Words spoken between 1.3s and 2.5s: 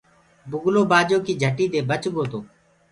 جھٽي دي بچ گوتو۔